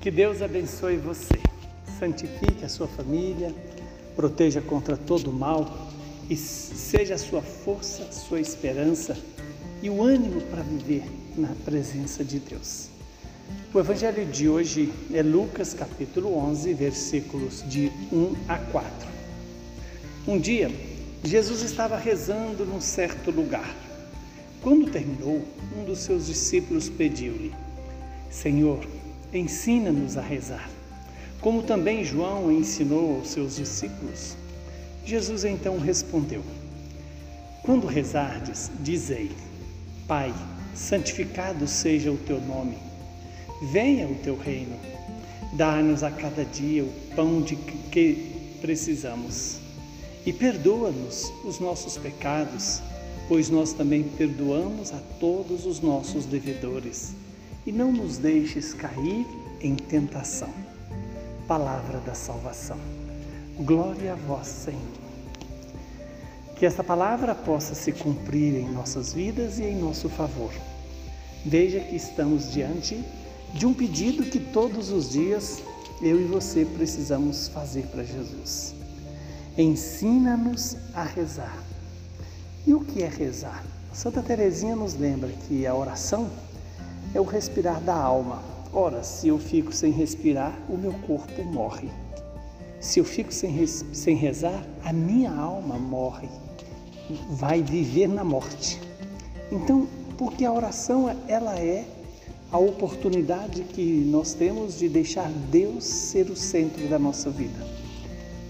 [0.00, 1.38] Que Deus abençoe você,
[1.98, 3.54] santifique a sua família,
[4.16, 5.90] proteja contra todo mal
[6.30, 9.14] e seja a sua força, sua esperança
[9.82, 11.04] e o ânimo para viver
[11.36, 12.88] na presença de Deus.
[13.74, 18.88] O evangelho de hoje é Lucas capítulo 11, versículos de 1 a 4.
[20.26, 20.74] Um dia,
[21.22, 23.76] Jesus estava rezando num certo lugar.
[24.62, 25.44] Quando terminou,
[25.76, 27.52] um dos seus discípulos pediu-lhe:
[28.30, 28.80] Senhor,
[29.32, 30.68] ensina-nos a rezar,
[31.40, 34.36] como também João ensinou aos seus discípulos.
[35.04, 36.42] Jesus então respondeu:
[37.62, 39.30] Quando rezardes, dizei:
[40.06, 40.34] Pai,
[40.74, 42.76] santificado seja o teu nome,
[43.70, 44.76] venha o teu reino,
[45.52, 49.58] dá-nos a cada dia o pão de que precisamos
[50.26, 52.82] e perdoa-nos os nossos pecados,
[53.26, 57.14] pois nós também perdoamos a todos os nossos devedores
[57.66, 59.26] e não nos deixes cair
[59.60, 60.50] em tentação.
[61.46, 62.78] Palavra da salvação.
[63.58, 64.80] Glória a vós, Senhor.
[66.56, 70.52] Que esta palavra possa se cumprir em nossas vidas e em nosso favor.
[71.44, 73.02] Veja que estamos diante
[73.54, 75.62] de um pedido que todos os dias
[76.02, 78.74] eu e você precisamos fazer para Jesus.
[79.56, 81.58] Ensina-nos a rezar.
[82.66, 83.64] E o que é rezar?
[83.92, 86.30] Santa Teresinha nos lembra que a oração
[87.14, 88.42] é o respirar da alma.
[88.72, 91.88] Ora, se eu fico sem respirar, o meu corpo morre.
[92.78, 96.28] Se eu fico sem, sem rezar, a minha alma morre,
[97.30, 98.80] vai viver na morte.
[99.50, 101.84] Então, porque a oração ela é
[102.52, 107.66] a oportunidade que nós temos de deixar Deus ser o centro da nossa vida.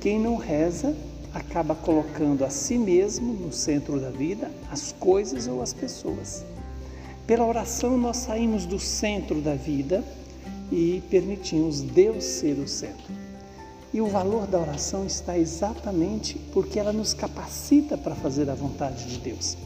[0.00, 0.94] Quem não reza
[1.32, 6.44] acaba colocando a si mesmo no centro da vida, as coisas ou as pessoas.
[7.26, 10.04] Pela oração, nós saímos do centro da vida
[10.70, 13.12] e permitimos Deus ser o centro.
[13.92, 19.06] E o valor da oração está exatamente porque ela nos capacita para fazer a vontade
[19.06, 19.56] de Deus.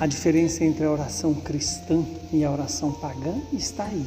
[0.00, 2.02] A diferença entre a oração cristã
[2.32, 4.06] e a oração pagã está aí.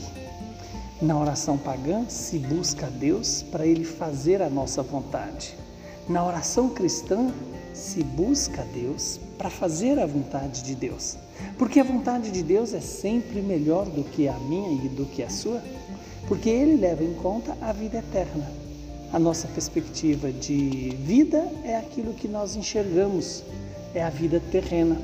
[1.02, 5.56] Na oração pagã se busca a Deus para Ele fazer a nossa vontade.
[6.08, 7.32] Na oração cristã
[7.80, 11.18] se busca a Deus para fazer a vontade de Deus.
[11.58, 15.24] Porque a vontade de Deus é sempre melhor do que a minha e do que
[15.24, 15.64] a sua,
[16.28, 18.52] porque Ele leva em conta a vida eterna.
[19.12, 23.44] A nossa perspectiva de vida é aquilo que nós enxergamos,
[23.96, 25.02] é a vida terrena.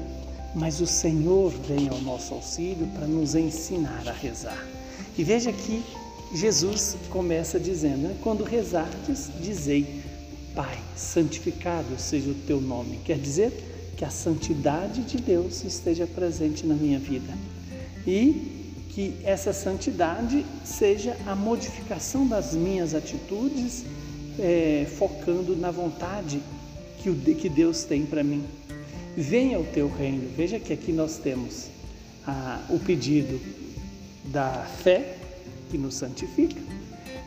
[0.54, 4.64] Mas o Senhor vem ao nosso auxílio para nos ensinar a rezar.
[5.18, 5.84] E veja que
[6.34, 8.16] Jesus começa dizendo: né?
[8.22, 10.04] quando rezardes, dizei,
[10.56, 13.00] Pai, santificado seja o teu nome.
[13.04, 13.52] Quer dizer,
[13.96, 17.34] que a santidade de Deus esteja presente na minha vida
[18.06, 23.84] e que essa santidade seja a modificação das minhas atitudes,
[24.40, 26.42] é, focando na vontade
[27.00, 28.44] que, o, que Deus tem para mim.
[29.18, 30.30] Venha o teu reino.
[30.36, 31.68] Veja que aqui nós temos
[32.70, 33.40] o pedido
[34.26, 35.18] da fé,
[35.70, 36.60] que nos santifica,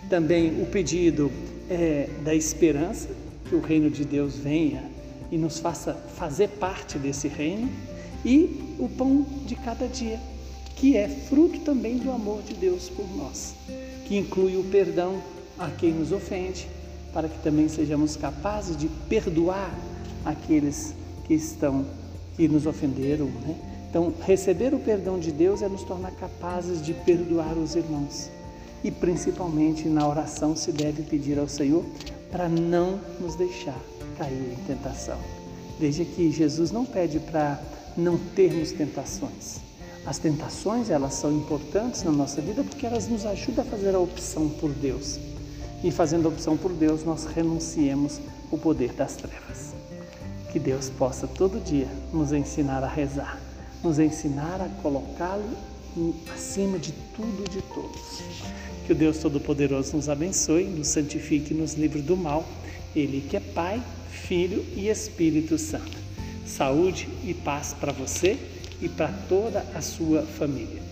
[0.08, 1.30] também o pedido
[1.70, 3.08] é, da esperança,
[3.48, 4.84] que o reino de Deus venha
[5.31, 7.70] e nos faça fazer parte desse reino,
[8.25, 10.20] e o pão de cada dia,
[10.76, 13.54] que é fruto também do amor de Deus por nós,
[14.06, 15.22] que inclui o perdão
[15.58, 16.69] a quem nos ofende,
[17.12, 19.72] para que também sejamos capazes de perdoar
[20.25, 20.94] aqueles
[21.26, 21.84] que estão
[22.37, 23.56] que nos ofenderam, né?
[23.91, 28.31] Então, receber o perdão de Deus é nos tornar capazes de perdoar os irmãos.
[28.82, 31.84] E principalmente na oração se deve pedir ao Senhor
[32.30, 33.78] para não nos deixar
[34.16, 35.18] cair em tentação.
[35.78, 37.60] Veja que Jesus não pede para
[37.96, 39.60] não termos tentações.
[40.06, 43.98] As tentações, elas são importantes na nossa vida porque elas nos ajudam a fazer a
[43.98, 45.18] opção por Deus.
[45.84, 49.74] E fazendo a opção por Deus, nós renunciemos o poder das trevas.
[50.50, 53.38] Que Deus possa todo dia nos ensinar a rezar,
[53.84, 55.56] nos ensinar a colocá-lo
[56.34, 58.22] acima de tudo e de todos.
[58.86, 62.48] Que o Deus Todo-Poderoso nos abençoe, nos santifique, e nos livre do mal.
[62.96, 65.96] Ele que é Pai, Filho e Espírito Santo.
[66.46, 68.38] Saúde e paz para você
[68.80, 70.82] e para toda a sua família.